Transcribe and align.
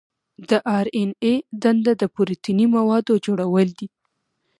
د 0.49 0.51
آر 0.77 0.85
این 0.97 1.09
اې 1.23 1.33
دنده 1.61 1.93
د 2.01 2.03
پروتیني 2.15 2.65
موادو 2.75 3.13
جوړول 3.25 3.67
دي. 3.79 3.87